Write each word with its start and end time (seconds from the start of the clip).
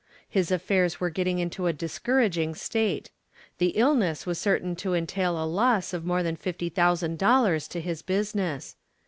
His 0.27 0.49
affairs 0.49 0.99
were 0.99 1.11
getting 1.11 1.37
into 1.37 1.67
a 1.67 1.73
discouraging 1.73 2.55
state. 2.55 3.11
The 3.59 3.77
illness 3.77 4.25
was 4.25 4.39
certain 4.39 4.75
to 4.77 4.95
entail 4.95 5.37
a 5.39 5.45
loss 5.45 5.93
of 5.93 6.05
more 6.05 6.23
than 6.23 6.37
$50,000 6.37 7.67
to 7.69 7.81
his 7.81 8.01
business. 8.01 8.75